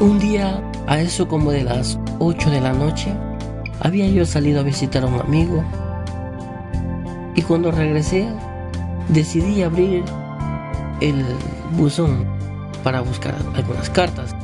Un 0.00 0.18
día, 0.18 0.60
a 0.86 1.00
eso 1.00 1.28
como 1.28 1.52
de 1.52 1.62
las 1.62 1.98
8 2.18 2.50
de 2.50 2.60
la 2.60 2.72
noche, 2.72 3.14
había 3.80 4.08
yo 4.08 4.26
salido 4.26 4.60
a 4.60 4.62
visitar 4.64 5.04
a 5.04 5.06
un 5.06 5.20
amigo 5.20 5.64
y 7.36 7.42
cuando 7.42 7.70
regresé 7.70 8.28
decidí 9.08 9.62
abrir 9.62 10.04
el 11.00 11.24
buzón 11.76 12.26
para 12.82 13.00
buscar 13.02 13.34
algunas 13.54 13.88
cartas, 13.90 14.34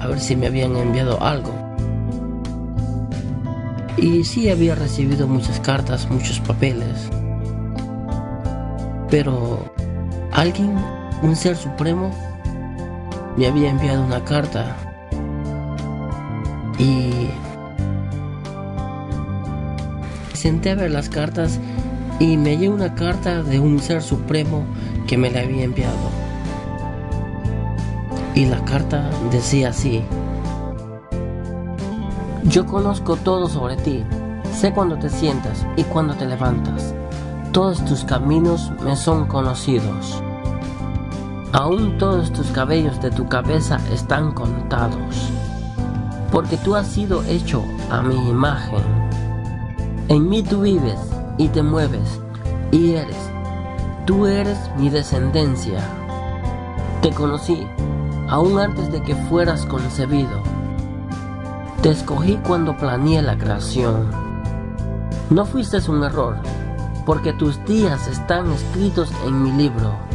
a 0.00 0.06
ver 0.06 0.18
si 0.18 0.34
me 0.34 0.46
habían 0.46 0.76
enviado 0.76 1.22
algo. 1.22 1.52
Y 3.96 4.24
sí 4.24 4.48
había 4.48 4.74
recibido 4.74 5.28
muchas 5.28 5.60
cartas, 5.60 6.08
muchos 6.10 6.40
papeles. 6.40 7.10
Pero 9.10 9.58
alguien, 10.32 10.74
un 11.22 11.36
ser 11.36 11.56
supremo, 11.56 12.10
me 13.36 13.46
había 13.46 13.70
enviado 13.70 14.04
una 14.04 14.24
carta. 14.24 14.76
Y 16.78 17.28
senté 20.34 20.70
a 20.70 20.74
ver 20.74 20.90
las 20.90 21.08
cartas 21.08 21.60
y 22.18 22.36
me 22.36 22.56
llegó 22.56 22.74
una 22.74 22.94
carta 22.94 23.42
de 23.42 23.60
un 23.60 23.78
ser 23.78 24.02
supremo 24.02 24.64
que 25.06 25.16
me 25.16 25.30
la 25.30 25.40
había 25.40 25.64
enviado. 25.64 26.10
Y 28.34 28.46
la 28.46 28.64
carta 28.64 29.10
decía 29.30 29.68
así. 29.68 30.02
Yo 32.44 32.66
conozco 32.66 33.16
todo 33.16 33.48
sobre 33.48 33.76
ti, 33.76 34.04
sé 34.52 34.72
cuando 34.72 34.98
te 34.98 35.08
sientas 35.10 35.66
y 35.76 35.84
cuando 35.84 36.14
te 36.14 36.26
levantas. 36.26 36.94
Todos 37.52 37.84
tus 37.84 38.04
caminos 38.04 38.72
me 38.82 38.96
son 38.96 39.26
conocidos. 39.26 40.22
Aún 41.52 41.98
todos 41.98 42.32
tus 42.32 42.46
cabellos 42.48 43.00
de 43.02 43.10
tu 43.10 43.28
cabeza 43.28 43.78
están 43.92 44.32
contados, 44.32 45.30
porque 46.30 46.56
tú 46.56 46.74
has 46.74 46.86
sido 46.86 47.22
hecho 47.24 47.62
a 47.90 48.02
mi 48.02 48.16
imagen. 48.28 48.82
En 50.08 50.28
mí 50.28 50.42
tú 50.42 50.62
vives 50.62 50.98
y 51.38 51.48
te 51.48 51.62
mueves 51.62 52.20
y 52.70 52.94
eres. 52.94 53.30
Tú 54.06 54.26
eres 54.26 54.58
mi 54.78 54.90
descendencia. 54.90 55.80
Te 57.02 57.10
conocí 57.10 57.66
aún 58.28 58.58
antes 58.58 58.90
de 58.90 59.02
que 59.02 59.14
fueras 59.14 59.66
concebido 59.66 60.42
te 61.82 61.90
escogí 61.90 62.38
cuando 62.46 62.76
planeé 62.76 63.22
la 63.22 63.36
creación. 63.36 64.08
No 65.30 65.44
fuiste 65.44 65.78
un 65.90 66.04
error, 66.04 66.36
porque 67.04 67.32
tus 67.32 67.62
días 67.64 68.06
están 68.06 68.52
escritos 68.52 69.10
en 69.26 69.42
mi 69.42 69.50
libro. 69.50 70.11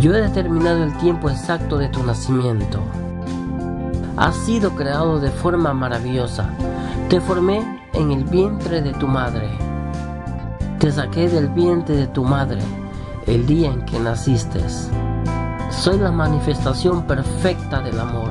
Yo 0.00 0.12
he 0.12 0.20
determinado 0.20 0.82
el 0.82 0.96
tiempo 0.98 1.30
exacto 1.30 1.78
de 1.78 1.88
tu 1.88 2.02
nacimiento. 2.02 2.80
Has 4.16 4.34
sido 4.36 4.74
creado 4.74 5.20
de 5.20 5.30
forma 5.30 5.72
maravillosa. 5.72 6.50
Te 7.08 7.20
formé 7.20 7.62
en 7.92 8.10
el 8.10 8.24
vientre 8.24 8.82
de 8.82 8.92
tu 8.92 9.06
madre. 9.06 9.48
Te 10.80 10.90
saqué 10.90 11.28
del 11.28 11.48
vientre 11.48 11.96
de 11.96 12.06
tu 12.08 12.24
madre 12.24 12.58
el 13.26 13.46
día 13.46 13.70
en 13.70 13.84
que 13.84 13.98
naciste. 14.00 14.60
Soy 15.70 15.98
la 15.98 16.10
manifestación 16.10 17.04
perfecta 17.04 17.80
del 17.80 17.98
amor. 17.98 18.30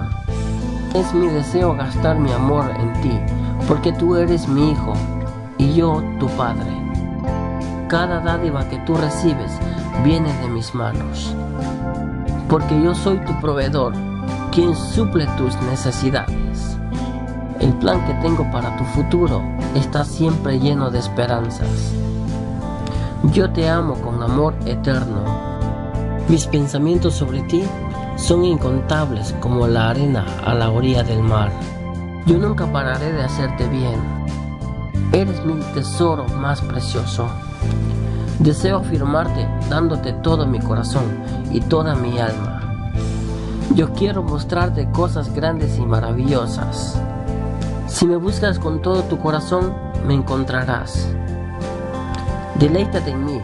Es 0.93 1.13
mi 1.13 1.27
deseo 1.27 1.75
gastar 1.75 2.19
mi 2.19 2.31
amor 2.31 2.65
en 2.77 3.01
ti, 3.01 3.19
porque 3.67 3.93
tú 3.93 4.15
eres 4.15 4.47
mi 4.47 4.71
hijo 4.71 4.93
y 5.57 5.73
yo 5.73 6.03
tu 6.19 6.27
padre. 6.27 6.71
Cada 7.87 8.19
dádiva 8.19 8.67
que 8.69 8.77
tú 8.79 8.95
recibes 8.95 9.51
viene 10.03 10.33
de 10.41 10.47
mis 10.49 10.73
manos, 10.73 11.35
porque 12.49 12.81
yo 12.81 12.95
soy 12.95 13.17
tu 13.25 13.39
proveedor, 13.39 13.93
quien 14.51 14.75
suple 14.75 15.27
tus 15.37 15.55
necesidades. 15.63 16.77
El 17.59 17.73
plan 17.73 18.05
que 18.05 18.13
tengo 18.15 18.49
para 18.51 18.75
tu 18.77 18.83
futuro 18.83 19.41
está 19.75 20.03
siempre 20.03 20.59
lleno 20.59 20.89
de 20.91 20.99
esperanzas. 20.99 21.93
Yo 23.31 23.49
te 23.51 23.69
amo 23.69 23.95
con 23.95 24.21
amor 24.21 24.53
eterno. 24.65 25.23
Mis 26.27 26.45
pensamientos 26.47 27.13
sobre 27.13 27.41
ti 27.43 27.63
son 28.17 28.43
incontables 28.43 29.33
como 29.39 29.67
la 29.67 29.91
arena 29.91 30.25
a 30.45 30.53
la 30.53 30.69
orilla 30.69 31.03
del 31.03 31.23
mar. 31.23 31.51
Yo 32.25 32.37
nunca 32.37 32.71
pararé 32.71 33.11
de 33.11 33.23
hacerte 33.23 33.67
bien. 33.69 33.99
Eres 35.13 35.43
mi 35.45 35.61
tesoro 35.73 36.27
más 36.27 36.61
precioso. 36.61 37.27
Deseo 38.39 38.77
afirmarte 38.77 39.47
dándote 39.69 40.13
todo 40.13 40.45
mi 40.45 40.59
corazón 40.59 41.03
y 41.51 41.61
toda 41.61 41.95
mi 41.95 42.19
alma. 42.19 42.59
Yo 43.75 43.93
quiero 43.93 44.23
mostrarte 44.23 44.89
cosas 44.91 45.33
grandes 45.33 45.77
y 45.77 45.81
maravillosas. 45.81 46.99
Si 47.87 48.05
me 48.05 48.17
buscas 48.17 48.59
con 48.59 48.81
todo 48.81 49.03
tu 49.03 49.17
corazón, 49.19 49.73
me 50.05 50.13
encontrarás. 50.13 51.07
Deleítate 52.59 53.11
en 53.11 53.25
mí 53.25 53.41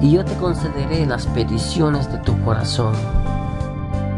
y 0.00 0.12
yo 0.12 0.24
te 0.24 0.34
concederé 0.36 1.06
las 1.06 1.26
peticiones 1.26 2.10
de 2.10 2.18
tu 2.18 2.38
corazón. 2.42 2.94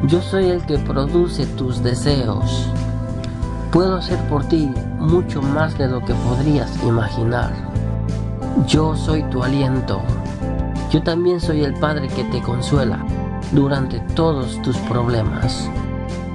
Yo 0.07 0.23
soy 0.23 0.51
el 0.51 0.65
que 0.65 0.79
produce 0.79 1.47
tus 1.47 1.83
deseos. 1.83 2.69
Puedo 3.71 3.97
hacer 3.97 4.19
por 4.29 4.45
ti 4.45 4.73
mucho 4.99 5.43
más 5.43 5.77
de 5.77 5.89
lo 5.89 6.01
que 6.05 6.15
podrías 6.15 6.71
imaginar. 6.85 7.74
Yo 8.63 8.95
soy 8.95 9.25
tu 9.25 9.43
aliento. 9.43 10.01
Yo 10.91 11.03
también 11.03 11.41
soy 11.41 11.65
el 11.65 11.75
Padre 11.75 12.07
que 12.09 12.23
te 12.25 12.41
consuela 12.41 13.05
durante 13.51 13.99
todos 14.15 14.63
tus 14.63 14.77
problemas. 14.79 15.69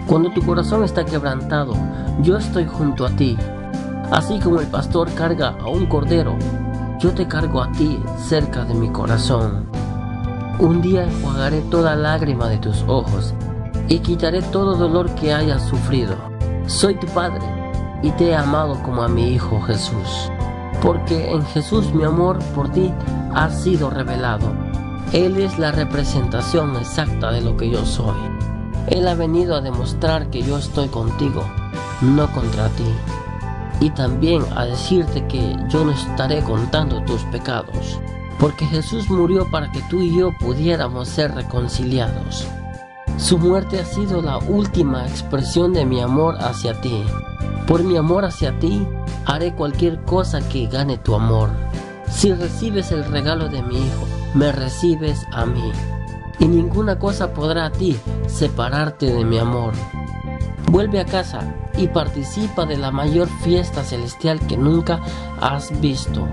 Cuando 0.05 0.29
tu 0.31 0.41
corazón 0.41 0.83
está 0.83 1.05
quebrantado, 1.05 1.73
yo 2.21 2.37
estoy 2.37 2.65
junto 2.65 3.05
a 3.05 3.09
ti. 3.09 3.37
Así 4.11 4.37
como 4.39 4.59
el 4.59 4.67
pastor 4.67 5.11
carga 5.13 5.55
a 5.61 5.69
un 5.69 5.85
cordero, 5.85 6.35
yo 6.99 7.13
te 7.13 7.25
cargo 7.25 7.61
a 7.61 7.71
ti 7.71 7.99
cerca 8.17 8.65
de 8.65 8.73
mi 8.73 8.89
corazón. 8.89 9.65
Un 10.59 10.81
día 10.81 11.05
enjuagaré 11.05 11.61
toda 11.61 11.95
lágrima 11.95 12.49
de 12.49 12.57
tus 12.57 12.83
ojos 12.85 13.33
y 13.87 13.99
quitaré 13.99 14.41
todo 14.41 14.75
dolor 14.75 15.09
que 15.15 15.33
hayas 15.33 15.63
sufrido. 15.63 16.15
Soy 16.67 16.95
tu 16.95 17.07
Padre 17.07 17.45
y 18.03 18.11
te 18.11 18.29
he 18.29 18.35
amado 18.35 18.77
como 18.83 19.03
a 19.03 19.07
mi 19.07 19.29
Hijo 19.29 19.61
Jesús, 19.61 20.29
porque 20.81 21.31
en 21.31 21.45
Jesús 21.47 21.93
mi 21.93 22.03
amor 22.03 22.39
por 22.55 22.69
ti 22.69 22.93
ha 23.33 23.49
sido 23.49 23.89
revelado. 23.89 24.51
Él 25.11 25.37
es 25.37 25.57
la 25.57 25.71
representación 25.71 26.75
exacta 26.75 27.31
de 27.31 27.41
lo 27.41 27.57
que 27.57 27.69
yo 27.69 27.85
soy. 27.85 28.15
Él 28.87 29.07
ha 29.07 29.15
venido 29.15 29.55
a 29.55 29.61
demostrar 29.61 30.29
que 30.29 30.41
yo 30.41 30.57
estoy 30.57 30.87
contigo, 30.87 31.43
no 32.01 32.31
contra 32.31 32.69
ti. 32.69 32.85
Y 33.81 33.89
también 33.91 34.43
a 34.55 34.65
decirte 34.65 35.25
que 35.27 35.55
yo 35.69 35.85
no 35.85 35.91
estaré 35.91 36.41
contando 36.43 37.01
tus 37.03 37.23
pecados, 37.25 37.99
porque 38.39 38.65
Jesús 38.65 39.09
murió 39.09 39.49
para 39.49 39.71
que 39.71 39.81
tú 39.89 40.01
y 40.01 40.15
yo 40.15 40.31
pudiéramos 40.39 41.07
ser 41.07 41.33
reconciliados. 41.33 42.47
Su 43.17 43.37
muerte 43.37 43.79
ha 43.79 43.85
sido 43.85 44.21
la 44.21 44.37
última 44.37 45.05
expresión 45.05 45.73
de 45.73 45.85
mi 45.85 46.01
amor 46.01 46.37
hacia 46.39 46.79
ti. 46.81 47.03
Por 47.67 47.83
mi 47.83 47.97
amor 47.97 48.25
hacia 48.25 48.57
ti, 48.59 48.87
haré 49.25 49.53
cualquier 49.53 50.01
cosa 50.03 50.39
que 50.49 50.67
gane 50.67 50.97
tu 50.97 51.15
amor. 51.15 51.49
Si 52.09 52.33
recibes 52.33 52.91
el 52.91 53.05
regalo 53.05 53.49
de 53.49 53.61
mi 53.61 53.77
Hijo, 53.77 54.07
me 54.33 54.51
recibes 54.51 55.25
a 55.31 55.45
mí. 55.45 55.71
Y 56.39 56.45
ninguna 56.45 56.97
cosa 56.97 57.33
podrá 57.33 57.65
a 57.65 57.71
ti 57.71 57.97
separarte 58.27 59.13
de 59.13 59.25
mi 59.25 59.37
amor. 59.37 59.73
Vuelve 60.71 60.99
a 60.99 61.05
casa 61.05 61.41
y 61.77 61.87
participa 61.87 62.65
de 62.65 62.77
la 62.77 62.91
mayor 62.91 63.27
fiesta 63.43 63.83
celestial 63.83 64.39
que 64.47 64.57
nunca 64.57 64.99
has 65.41 65.79
visto. 65.81 66.27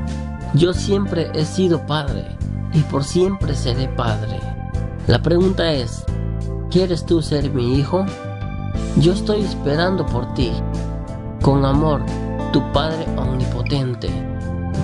Yo 0.55 0.73
siempre 0.73 1.31
he 1.35 1.45
sido 1.45 1.87
padre 1.87 2.25
y 2.73 2.81
por 2.83 3.05
siempre 3.05 3.55
seré 3.55 3.89
padre. 3.89 4.39
La 5.07 5.21
pregunta 5.23 5.73
es, 5.73 6.05
¿Quieres 6.71 7.07
tú 7.07 7.23
ser 7.23 7.51
mi 7.55 7.79
hijo? 7.79 8.05
Yo 8.97 9.13
estoy 9.13 9.43
esperando 9.43 10.05
por 10.05 10.35
ti. 10.35 10.53
Con 11.41 11.65
amor, 11.65 12.03
tu 12.53 12.63
Padre 12.73 13.07
Omnipotente, 13.17 14.09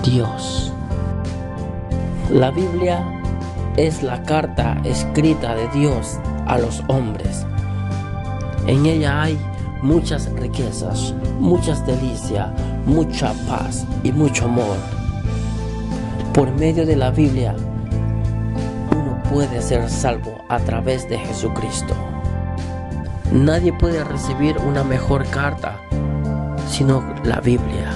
Dios. 0.03 0.71
La 2.31 2.51
Biblia 2.51 3.03
es 3.77 4.03
la 4.03 4.21
carta 4.23 4.77
escrita 4.83 5.55
de 5.55 5.67
Dios 5.69 6.19
a 6.47 6.57
los 6.57 6.83
hombres. 6.87 7.45
En 8.67 8.85
ella 8.85 9.21
hay 9.21 9.37
muchas 9.81 10.31
riquezas, 10.33 11.13
muchas 11.39 11.85
delicias, 11.85 12.49
mucha 12.85 13.33
paz 13.47 13.85
y 14.03 14.11
mucho 14.11 14.45
amor. 14.45 14.77
Por 16.33 16.51
medio 16.51 16.85
de 16.85 16.95
la 16.95 17.11
Biblia 17.11 17.55
puede 19.31 19.61
ser 19.61 19.89
salvo 19.89 20.43
a 20.49 20.59
través 20.59 21.09
de 21.09 21.17
Jesucristo. 21.17 21.95
Nadie 23.31 23.73
puede 23.73 24.03
recibir 24.03 24.57
una 24.59 24.83
mejor 24.83 25.25
carta 25.29 25.79
sino 26.73 27.03
la 27.23 27.39
Biblia. 27.39 27.91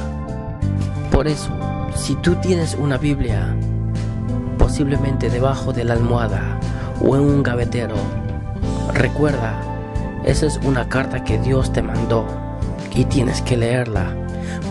Por 1.11 1.27
eso, 1.27 1.49
si 1.95 2.13
tú 2.17 2.35
tienes 2.35 2.75
una 2.75 2.97
Biblia, 2.97 3.55
posiblemente 4.59 5.31
debajo 5.31 5.73
de 5.73 5.83
la 5.83 5.93
almohada 5.93 6.59
o 7.01 7.15
en 7.15 7.23
un 7.23 7.41
gavetero, 7.41 7.95
recuerda, 8.93 9.63
Esa 10.25 10.45
es 10.45 10.59
una 10.63 10.89
carta 10.89 11.23
que 11.23 11.39
Dios 11.39 11.71
te 11.71 11.81
mandó 11.81 12.27
y 12.93 13.05
tienes 13.05 13.41
que 13.41 13.55
leerla 13.55 14.13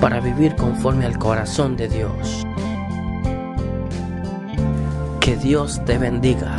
para 0.02 0.20
vivir 0.20 0.54
conforme 0.54 1.06
al 1.06 1.18
corazón 1.18 1.76
de 1.76 1.88
Dios. 1.88 2.46
Que 5.18 5.36
Dios 5.36 5.80
te 5.86 5.96
bendiga. 5.96 6.58